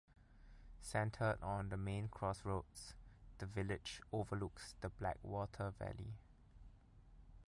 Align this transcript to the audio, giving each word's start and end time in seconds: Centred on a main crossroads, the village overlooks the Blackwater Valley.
Centred 0.81 1.37
on 1.43 1.71
a 1.71 1.77
main 1.77 2.07
crossroads, 2.07 2.95
the 3.37 3.45
village 3.45 4.01
overlooks 4.11 4.73
the 4.81 4.89
Blackwater 4.89 5.75
Valley. 5.77 6.15